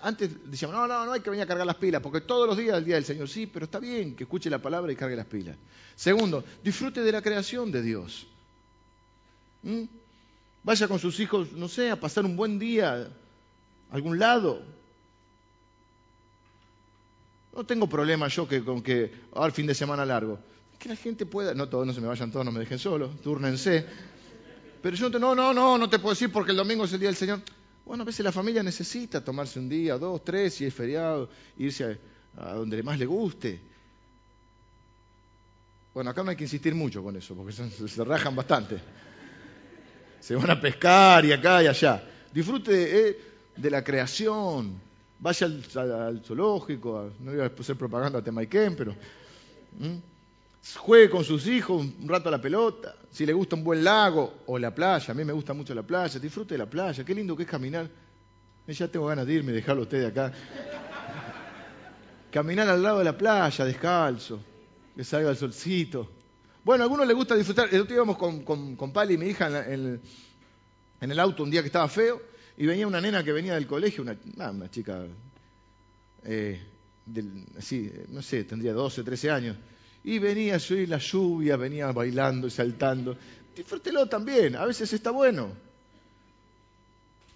[0.00, 2.56] Antes decíamos, no, no, no hay que venir a cargar las pilas, porque todos los
[2.56, 3.28] días es el día del Señor.
[3.28, 5.56] Sí, pero está bien que escuche la palabra y cargue las pilas.
[5.96, 8.26] Segundo, disfrute de la creación de Dios.
[9.64, 9.82] ¿Mm?
[10.62, 13.10] Vaya con sus hijos, no sé, a pasar un buen día
[13.90, 14.62] a algún lado.
[17.54, 20.38] No tengo problema yo que, con que ahora fin de semana largo
[20.84, 23.08] que la gente pueda, no todos, no se me vayan todos, no me dejen solo,
[23.08, 23.86] túrnense.
[24.82, 27.00] Pero yo no, no, no, no, no te puedo decir porque el domingo es el
[27.00, 27.40] día del Señor.
[27.86, 31.98] Bueno, a veces la familia necesita tomarse un día, dos, tres, si es feriado, irse
[32.36, 33.62] a, donde más le guste.
[35.94, 38.78] Bueno, acá no hay que insistir mucho con eso, porque se, rajan bastante.
[40.20, 42.06] Se van a pescar y acá y allá.
[42.30, 44.78] Disfrute de, eh, la creación.
[45.18, 48.94] Vaya al, zoológico, no voy a hacer propaganda a Temaiken, pero
[50.72, 54.42] juegue con sus hijos un rato a la pelota, si le gusta un buen lago
[54.46, 57.14] o la playa, a mí me gusta mucho la playa, disfrute de la playa, qué
[57.14, 57.88] lindo que es caminar.
[58.66, 60.32] Ya tengo ganas de irme dejarlo a usted acá.
[62.30, 64.40] Caminar al lado de la playa, descalzo,
[64.96, 66.10] que salga el solcito.
[66.64, 67.68] Bueno, a algunos les gusta disfrutar.
[67.70, 70.00] El otro íbamos con, con, Pali y mi hija en,
[70.98, 72.22] el auto un día que estaba feo
[72.56, 74.16] y venía una nena que venía del colegio, una,
[74.50, 75.04] una chica,
[76.24, 76.58] eh,
[77.58, 79.56] así, no sé, tendría 12, 13 años
[80.04, 83.16] y venía a la lluvia, venía bailando y saltando.
[83.56, 85.50] Disfrútelo también, a veces está bueno.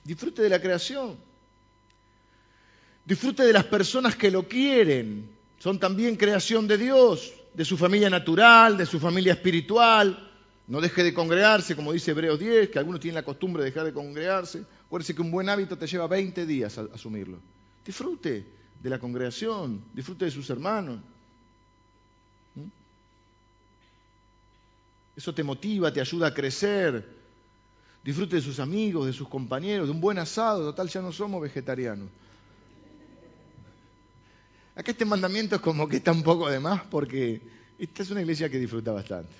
[0.04, 1.16] Disfrute de la creación.
[3.06, 5.30] Disfrute de las personas que lo quieren.
[5.58, 10.30] Son también creación de Dios, de su familia natural, de su familia espiritual.
[10.66, 13.86] No deje de congregarse, como dice Hebreos 10, que algunos tienen la costumbre de dejar
[13.86, 14.64] de congregarse.
[14.86, 17.38] Acuérdese que un buen hábito te lleva 20 días a asumirlo.
[17.84, 18.44] Disfrute
[18.78, 21.00] de la congregación, disfrute de sus hermanos.
[25.18, 27.04] Eso te motiva, te ayuda a crecer.
[28.04, 30.66] Disfrute de sus amigos, de sus compañeros, de un buen asado.
[30.66, 32.08] Total, ya no somos vegetarianos.
[34.76, 37.42] Acá este mandamiento es como que está un poco de más porque
[37.80, 39.32] esta es una iglesia que disfruta bastante.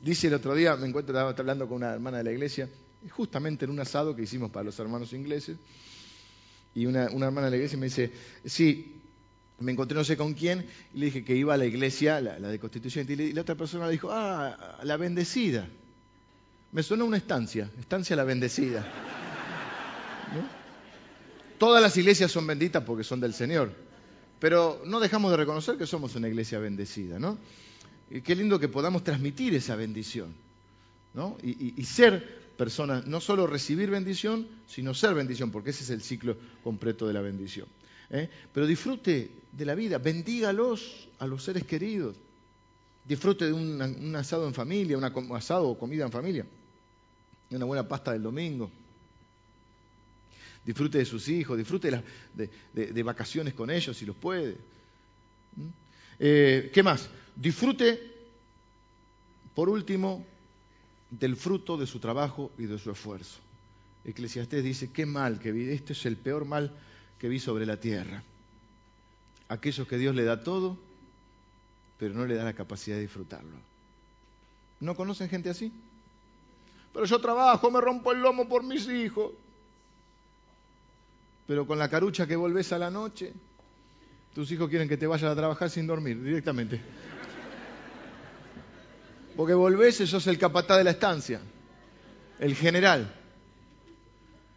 [0.00, 2.70] Dice el otro día, me encuentro hablando con una hermana de la iglesia,
[3.10, 5.58] justamente en un asado que hicimos para los hermanos ingleses,
[6.74, 8.10] y una, una hermana de la iglesia me dice,
[8.46, 8.99] sí,
[9.60, 12.38] me encontré no sé con quién y le dije que iba a la iglesia, la,
[12.38, 15.68] de Constitución, y la otra persona le dijo, ah, la bendecida.
[16.72, 18.84] Me suena una estancia, estancia la bendecida.
[21.58, 23.72] Todas las iglesias son benditas porque son del Señor,
[24.38, 27.36] pero no dejamos de reconocer que somos una iglesia bendecida, ¿no?
[28.10, 30.34] Y qué lindo que podamos transmitir esa bendición,
[31.14, 31.36] ¿no?
[31.42, 36.36] y ser personas, no solo recibir bendición, sino ser bendición, porque ese es el ciclo
[36.64, 37.68] completo de la bendición.
[38.10, 38.28] ¿Eh?
[38.52, 42.16] pero disfrute de la vida, bendígalos a los seres queridos,
[43.04, 46.46] disfrute de un, asado en familia, un asado o comida en familia,
[47.50, 48.70] una buena pasta del domingo.
[50.64, 51.90] Disfrute de sus hijos, disfrute
[52.34, 54.56] de, vacaciones con ellos si los puede.
[55.56, 55.68] ¿Mm?
[56.18, 57.08] Eh, ¿Qué más?
[57.34, 57.98] Disfrute,
[59.54, 60.24] por último,
[61.10, 63.38] del fruto de su trabajo y de su esfuerzo.
[64.04, 66.72] Eclesiastés dice, qué mal que vi, este es el peor mal
[67.20, 68.22] que vi sobre la tierra.
[69.48, 70.78] Aquellos que Dios le da todo,
[71.98, 73.56] pero no le da la capacidad de disfrutarlo.
[74.80, 75.70] ¿No conocen gente así?
[76.94, 79.32] Pero yo trabajo, me rompo el lomo por mis hijos.
[81.46, 83.34] Pero con la carucha que volvés a la noche,
[84.34, 86.80] tus hijos quieren que te vayas a trabajar sin dormir directamente.
[89.36, 91.40] Porque volvés y sos el capatá de la estancia,
[92.38, 93.19] el general.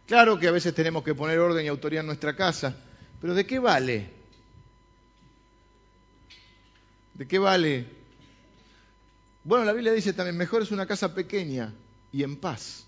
[0.06, 2.76] Claro que a veces tenemos que poner orden y autoridad en nuestra casa,
[3.20, 4.10] pero ¿de qué vale?
[7.14, 7.86] ¿De qué vale?
[9.44, 11.72] Bueno, la Biblia dice también, mejor es una casa pequeña
[12.12, 12.86] y en paz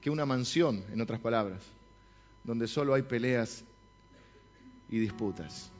[0.00, 1.62] que una mansión, en otras palabras,
[2.44, 3.64] donde solo hay peleas
[4.88, 5.70] y disputas.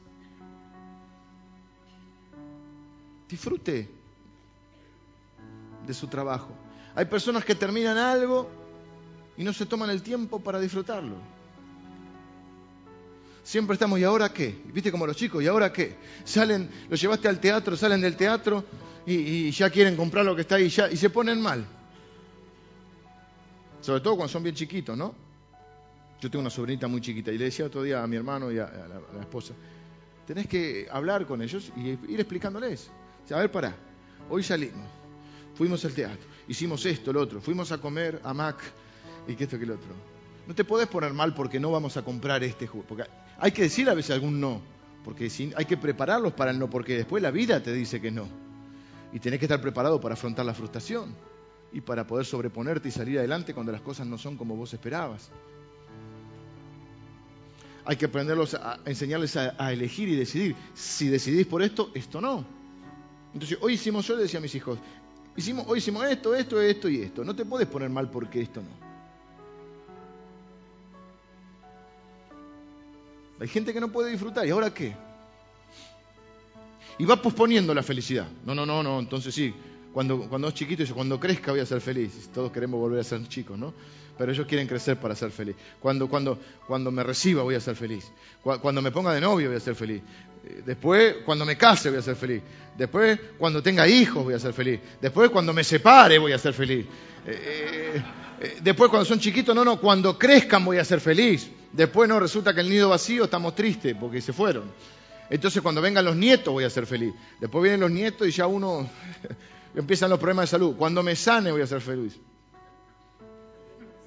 [3.29, 3.89] Disfrute
[5.87, 6.51] de su trabajo.
[6.95, 8.62] Hay personas que terminan algo
[9.37, 11.17] y no se toman el tiempo para disfrutarlo.
[13.45, 14.57] Siempre estamos, ¿y ahora qué?
[14.73, 15.43] ¿Viste como los chicos?
[15.43, 15.97] ¿Y ahora qué?
[16.25, 18.65] Salen, los llevaste al teatro, salen del teatro
[19.05, 21.67] y, ya quieren comprar lo que está ahí ya, y se ponen mal.
[23.81, 25.15] Sobre todo cuando son bien chiquitos, ¿no?
[26.21, 28.61] Yo tengo una sobrinita muy chiquita y le decía otro día a mi hermano y
[28.61, 28.71] a,
[29.13, 29.55] la, esposa,
[30.25, 32.91] tenés que hablar con ellos y ir explicándoles.
[33.29, 33.75] a ver, pará,
[34.31, 34.87] hoy salimos,
[35.57, 38.63] fuimos al teatro, hicimos esto, lo otro, fuimos a comer a Mac
[39.27, 39.91] y que esto, que lo otro.
[40.47, 42.85] No te podés poner mal porque no vamos a comprar este jugo.
[42.89, 43.05] Porque
[43.39, 44.61] hay que decir a veces algún no,
[45.05, 48.27] porque hay que prepararlos para el no, porque después la vida te dice que no.
[49.13, 51.15] Y tenés que estar preparado para afrontar la frustración
[51.73, 55.31] y para poder sobreponerte y salir adelante cuando las cosas no son como vos esperabas
[57.85, 60.57] hay que aprenderlos a, enseñarles a, elegir y decidir.
[60.75, 62.45] Si decidís por esto, esto no.
[63.35, 64.79] Entonces, hoy hicimos, yo le decía a mis hijos,
[65.37, 67.25] hicimos, hoy hicimos esto, esto, esto y esto.
[67.25, 68.82] No te puedes poner mal porque esto no.
[73.43, 74.47] Hay gente que no puede disfrutar.
[74.47, 74.95] ¿Y ahora qué?
[76.97, 78.29] Y va posponiendo la felicidad.
[78.47, 79.01] No, no, no, no.
[79.01, 79.53] Entonces sí,
[79.93, 82.31] cuando, cuando es chiquito, dice, cuando crezca voy a ser feliz.
[82.33, 83.75] Todos queremos volver a ser chicos, ¿no?
[84.17, 85.57] pero ellos quieren crecer para ser feliz.
[85.81, 88.11] Cuando, cuando, cuando me reciba voy a ser feliz.
[88.43, 90.03] Cuando me ponga de novio voy a ser feliz.
[90.45, 92.43] Eh, después, cuando me case voy a ser feliz.
[92.77, 94.81] Después, cuando tenga hijos voy a ser feliz.
[95.01, 96.87] Después, cuando me separe voy a ser feliz.
[97.27, 98.03] Eh,
[98.41, 101.51] eh, después, cuando son chiquitos, no, no, cuando crezcan voy a ser feliz.
[101.73, 104.71] Después, no, resulta que el nido vacío estamos tristes porque se fueron.
[105.31, 107.15] Entonces, cuando vengan los nietos voy a ser feliz.
[107.41, 108.89] Después vienen los nietos y ya uno
[109.75, 110.77] empiezan los problemas de salud.
[110.77, 112.19] Cuando me sane voy a ser feliz.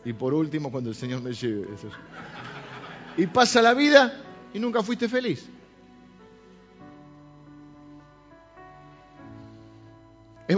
[0.03, 1.67] Y por último, cuando el Señor me lleve.
[3.17, 4.21] Y pasa la vida
[4.53, 5.49] y nunca fuiste feliz.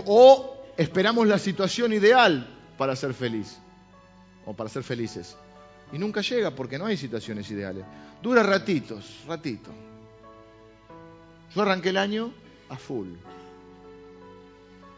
[0.06, 3.58] O esperamos la situación ideal para ser feliz
[4.46, 5.38] o para ser felices.
[5.94, 7.86] Y nunca llega porque no hay situaciones ideales.
[8.22, 9.72] Dura ratitos, ratito.
[11.56, 12.34] Yo arranqué el año
[12.68, 13.08] a full.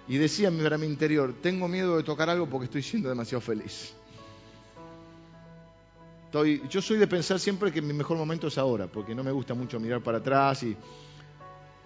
[0.10, 3.93] Y decía para mi interior, tengo miedo de tocar algo porque estoy siendo demasiado feliz
[6.69, 9.54] yo soy de pensar siempre que mi mejor momento es ahora, porque no me gusta
[9.54, 10.63] mucho mirar para atrás.
[10.63, 10.76] Y,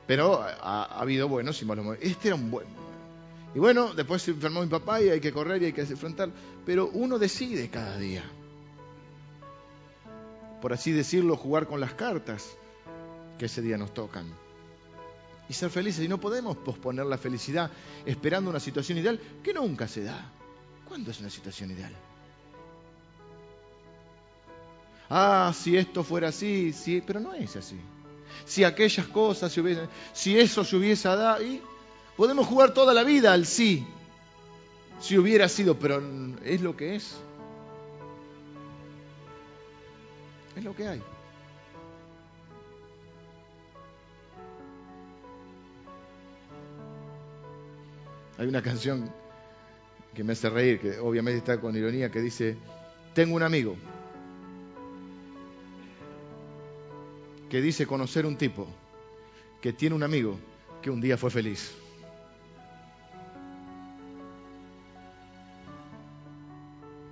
[0.05, 2.09] pero ha, habido buenos y malos momentos.
[2.09, 2.83] Este era un buen momento.
[3.55, 6.29] Y bueno, después se enfermó mi papá y hay que correr y hay que enfrentar.
[6.65, 8.23] Pero uno decide cada día.
[10.61, 12.57] Por así decirlo, jugar con las cartas
[13.37, 14.42] que ese día nos tocan.
[15.49, 16.05] Y ser felices.
[16.05, 17.69] Y no podemos posponer la felicidad
[18.05, 20.31] esperando una situación ideal que nunca se da.
[20.87, 21.93] ¿Cuándo es una situación ideal?
[25.13, 27.79] ah, si esto fuera así, sí, pero no es así.
[28.45, 31.61] Si aquellas cosas se hubiesen, si eso se hubiese dado, y
[32.17, 33.85] podemos jugar toda la vida al sí,
[34.99, 36.01] si hubiera sido, pero
[36.43, 37.15] es lo que es.
[40.55, 41.01] Es lo que hay.
[48.37, 49.09] Hay una canción
[50.13, 52.57] que me hace reír, que obviamente está con ironía, que dice,
[53.13, 53.75] tengo un amigo
[57.49, 58.67] que dice conocer un tipo
[59.61, 60.39] que tiene un amigo
[60.81, 61.71] que un día fue feliz.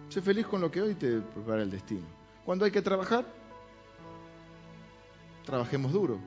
[0.10, 2.06] Sé feliz con lo que hoy te prepara el destino.
[2.44, 3.26] Cuando hay que trabajar,
[5.46, 6.20] trabajemos duro.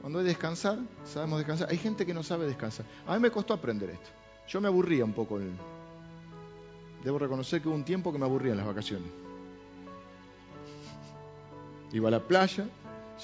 [0.00, 1.68] Cuando hay que descansar, sabemos descansar.
[1.70, 2.86] Hay gente que no sabe descansar.
[3.06, 4.19] A mí me costó aprender esto.
[4.50, 5.38] Yo me aburría un poco.
[7.04, 9.08] Debo reconocer que hubo un tiempo que me aburría en las vacaciones.
[11.92, 12.66] Iba a la playa,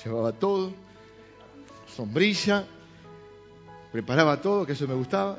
[0.05, 0.73] llevaba todo,
[1.95, 2.65] sombrilla,
[3.91, 5.39] preparaba todo, que eso me gustaba.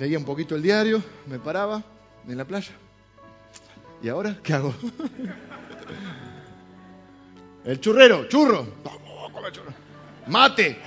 [0.00, 1.82] Leía un poquito el diario, me paraba
[2.26, 2.72] en la playa.
[4.02, 4.74] ¿Y ahora qué hago?
[7.64, 8.66] el churrero, churro.
[10.26, 10.78] mate,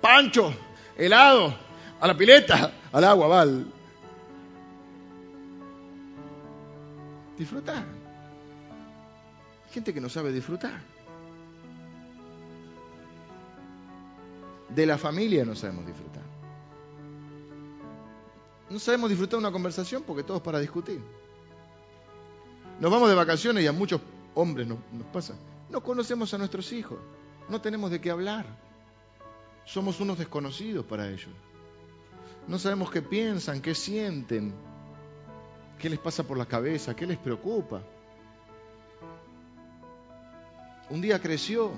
[0.00, 0.54] pancho,
[0.96, 1.54] helado,
[2.00, 3.66] a la pileta, al agua, val.
[7.36, 7.84] Disfrutar.
[9.72, 10.80] Gente que no sabe disfrutar.
[14.68, 16.22] De la familia no sabemos disfrutar.
[18.70, 21.00] No sabemos disfrutar una conversación porque todo es para discutir.
[22.80, 24.00] Nos vamos de vacaciones y a muchos
[24.34, 25.34] hombres nos, nos pasa.
[25.70, 26.98] No conocemos a nuestros hijos.
[27.48, 28.63] No tenemos de qué hablar.
[29.64, 31.30] Somos unos desconocidos para ellos.
[32.46, 34.52] No sabemos qué piensan, qué sienten,
[35.78, 37.82] qué les pasa por la cabeza, qué les preocupa.
[40.90, 41.72] Un día creció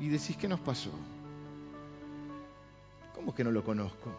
[0.00, 0.90] y decís, ¿qué nos pasó?
[3.14, 4.10] ¿Cómo que no lo conozco?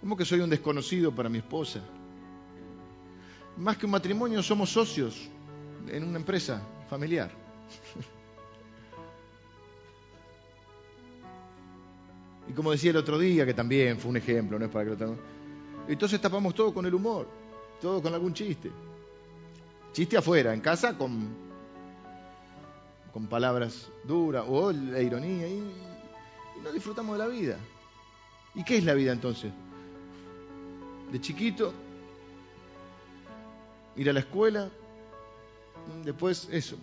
[0.00, 1.80] ¿Cómo que soy un desconocido para mi esposa?
[3.56, 5.28] Más que un matrimonio, somos socios
[5.88, 7.30] en una empresa familiar.
[12.48, 14.90] Y como decía el otro día, que también fue un ejemplo, no es para que
[14.90, 15.20] lo tengamos.
[15.88, 17.26] Entonces tapamos todo con el humor,
[17.80, 18.70] todo con algún chiste.
[19.92, 21.28] Chiste afuera, en casa con,
[23.12, 25.62] con palabras duras o la ironía y,
[26.62, 27.56] no disfrutamos de la vida.
[28.54, 29.50] ¿Y qué es la vida entonces?
[31.10, 31.72] De chiquito,
[33.96, 34.70] ir a la escuela,
[36.04, 36.76] después eso,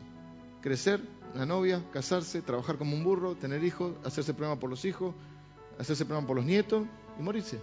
[0.61, 1.01] crecer,
[1.35, 5.13] la novia, casarse, trabajar como un burro, tener hijos, hacerse problema por los hijos,
[5.79, 6.85] hacerse problema por los nietos
[7.19, 7.59] y morirse.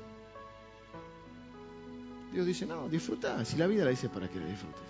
[2.32, 4.82] Dios dice, no, disfruta, si la vida la dice para que la disfrutes.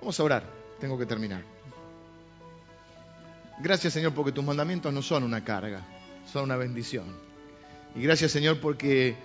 [0.00, 0.44] Vamos a orar,
[0.80, 1.42] tengo que terminar.
[3.60, 5.82] Gracias Señor porque tus mandamientos no son una carga,
[6.32, 7.06] son una bendición.
[7.94, 9.16] Y gracias Señor porque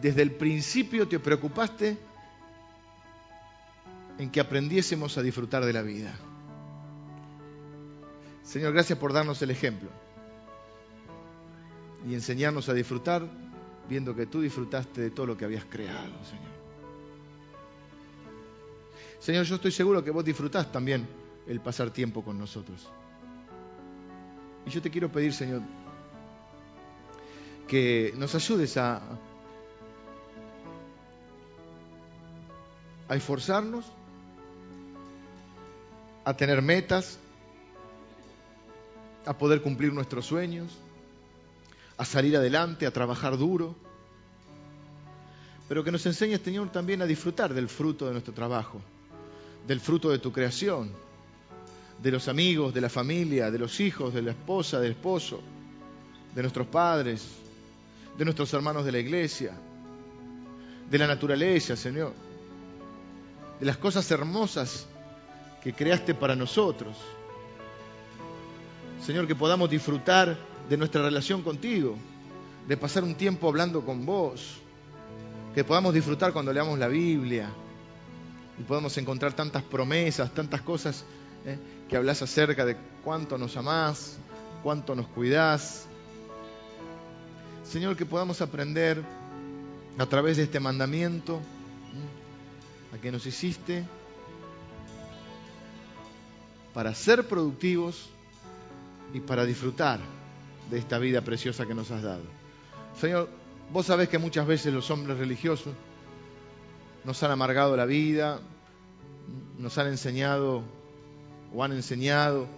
[0.00, 1.98] desde el principio te preocupaste
[4.18, 6.14] en que aprendiésemos a disfrutar de la vida.
[8.44, 9.88] Señor, gracias por darnos el ejemplo
[12.06, 13.26] y enseñarnos a disfrutar
[13.88, 16.54] viendo que tú disfrutaste de todo lo que habías creado, Señor.
[19.18, 21.08] Señor, yo estoy seguro que vos disfrutás también
[21.46, 22.88] el pasar tiempo con nosotros.
[24.66, 25.62] Y yo te quiero pedir, Señor,
[27.66, 29.00] que nos ayudes a,
[33.08, 33.86] a esforzarnos,
[36.24, 37.18] a tener metas,
[39.26, 40.72] a poder cumplir nuestros sueños,
[41.96, 43.74] a salir adelante, a trabajar duro,
[45.68, 48.80] pero que nos enseñes, Señor, también a disfrutar del fruto de nuestro trabajo,
[49.66, 50.90] del fruto de tu creación,
[52.02, 55.40] de los amigos, de la familia, de los hijos, de la esposa, del esposo,
[56.34, 57.26] de nuestros padres,
[58.18, 59.52] de nuestros hermanos de la iglesia,
[60.90, 62.12] de la naturaleza, Señor,
[63.58, 64.86] de las cosas hermosas
[65.62, 66.96] que creaste para nosotros.
[69.02, 70.36] Señor, que podamos disfrutar
[70.68, 71.96] de nuestra relación contigo,
[72.66, 74.56] de pasar un tiempo hablando con vos,
[75.54, 77.48] que podamos disfrutar cuando leamos la Biblia
[78.58, 81.04] y podamos encontrar tantas promesas, tantas cosas
[81.44, 81.58] ¿eh?
[81.88, 84.18] que hablas acerca de cuánto nos amás,
[84.62, 85.86] cuánto nos cuidás.
[87.64, 89.02] Señor, que podamos aprender
[89.98, 91.40] a través de este mandamiento
[92.92, 93.84] a que nos hiciste
[96.72, 98.08] para ser productivos
[99.14, 100.00] y para disfrutar
[100.70, 102.24] de esta vida preciosa que nos has dado.
[103.00, 103.30] Señor,
[103.72, 105.72] vos sabés que muchas veces los hombres religiosos
[107.04, 108.40] nos han amargado la vida,
[109.56, 110.62] nos han enseñado
[111.54, 112.48] o han enseñado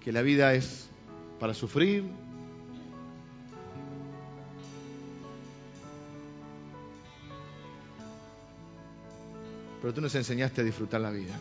[0.00, 0.88] que la vida es
[1.40, 2.04] para sufrir.
[9.80, 11.36] Pero tú nos enseñaste a disfrutar la vida.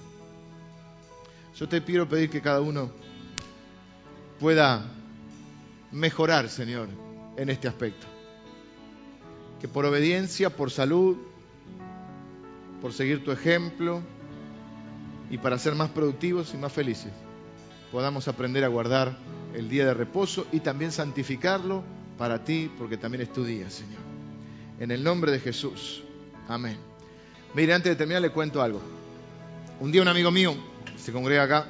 [1.55, 2.89] Yo te quiero pedir que cada uno
[4.41, 4.83] pueda
[5.91, 6.89] mejorar, Señor,
[7.37, 8.07] en este aspecto.
[9.61, 11.15] Que por obediencia, por salud,
[12.81, 14.01] por seguir tu ejemplo
[15.29, 17.11] y para ser más productivos y más felices,
[17.91, 19.15] podamos aprender a guardar
[19.53, 21.83] el día de reposo y también santificarlo
[22.17, 24.01] para ti, porque también es tu día, Señor.
[24.79, 26.03] En el nombre de Jesús.
[26.47, 26.77] Amén.
[27.53, 28.81] Mire, antes de terminar le cuento algo.
[29.79, 30.55] Un día un amigo mío
[30.97, 31.67] se congrega acá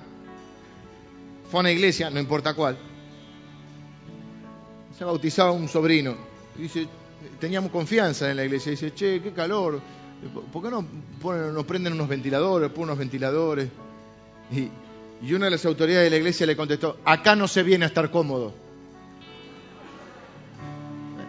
[1.51, 2.77] fue a una iglesia, no importa cuál,
[4.97, 6.15] se bautizaba un sobrino.
[6.57, 6.87] Y dice,
[7.41, 8.71] teníamos confianza en la iglesia.
[8.71, 9.81] dice, che, qué calor.
[10.53, 10.85] ¿Por qué no
[11.51, 13.67] nos prenden unos ventiladores, ponen unos ventiladores?
[14.49, 14.69] Y,
[15.27, 17.89] y una de las autoridades de la iglesia le contestó, acá no se viene a
[17.89, 18.53] estar cómodo.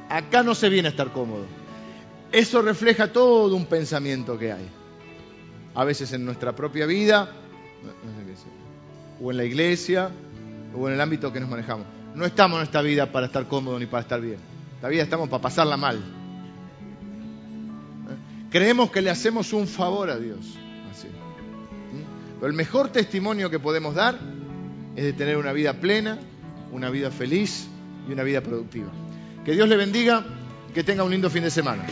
[0.09, 1.47] Acá no se viene a estar cómodo.
[2.31, 4.68] Eso refleja todo un pensamiento que hay.
[5.75, 7.33] A veces en nuestra propia vida
[9.23, 10.11] O en la iglesia,
[10.75, 11.87] o en el ámbito que nos manejamos.
[12.14, 14.39] No estamos en esta vida para estar cómodos ni para estar bien.
[14.75, 15.97] Esta vida estamos para pasarla mal.
[15.97, 16.01] ¿Eh?
[18.51, 20.59] Creemos que le hacemos un favor a Dios.
[20.91, 21.09] Así.
[22.37, 24.18] Pero el mejor testimonio que podemos dar
[24.97, 26.18] es de tener una vida plena,
[26.73, 27.68] una vida feliz
[28.09, 28.91] y una vida productiva.
[29.45, 30.25] Que Dios le bendiga,
[30.75, 31.87] que tenga un lindo fin de semana.